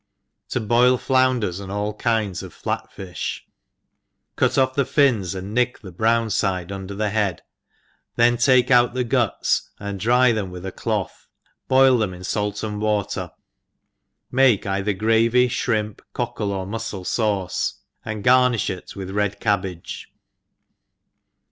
[0.49, 3.45] To boil Flounpers, and all Kinds of Flat Fish.
[4.35, 7.43] CUT off the fins, and nick the brown fide under the head,
[8.15, 11.27] then take out the guts, and dry them wit^ a cloth,
[11.67, 13.31] boil tjiem in fait and water;
[14.31, 17.73] make either gravy, flirimp, cockle, or mufcle fauce,
[18.03, 20.11] and garnifh it with red cabbage.